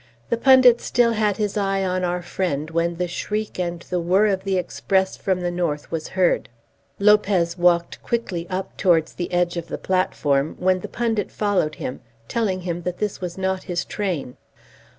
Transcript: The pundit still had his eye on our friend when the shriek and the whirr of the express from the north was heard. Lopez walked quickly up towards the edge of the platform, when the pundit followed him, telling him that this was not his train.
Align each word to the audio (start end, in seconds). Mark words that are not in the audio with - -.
The 0.31 0.37
pundit 0.37 0.81
still 0.81 1.11
had 1.13 1.37
his 1.37 1.55
eye 1.55 1.83
on 1.85 2.03
our 2.03 2.23
friend 2.23 2.71
when 2.71 2.95
the 2.95 3.07
shriek 3.07 3.59
and 3.59 3.79
the 3.81 3.99
whirr 3.99 4.25
of 4.29 4.45
the 4.45 4.57
express 4.57 5.15
from 5.15 5.41
the 5.41 5.51
north 5.51 5.91
was 5.91 6.07
heard. 6.07 6.49
Lopez 6.97 7.55
walked 7.55 8.01
quickly 8.01 8.47
up 8.49 8.75
towards 8.77 9.13
the 9.13 9.31
edge 9.31 9.57
of 9.57 9.67
the 9.67 9.77
platform, 9.77 10.55
when 10.57 10.79
the 10.79 10.87
pundit 10.89 11.29
followed 11.29 11.75
him, 11.75 11.99
telling 12.27 12.61
him 12.61 12.81
that 12.81 12.97
this 12.97 13.21
was 13.21 13.37
not 13.37 13.65
his 13.65 13.85
train. 13.85 14.37